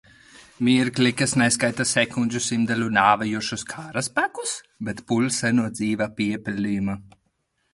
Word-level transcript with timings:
Mirklī, 0.67 1.09
kas 1.17 1.35
neskaita 1.41 1.85
sekunžu 1.89 2.41
simtdaļu 2.45 2.87
nāvējošos 2.95 3.67
karaspēkus, 3.75 4.55
bet 4.89 5.05
pulsē 5.13 5.53
no 5.59 5.67
dzīva 5.77 6.09
piepildījuma. 6.23 6.99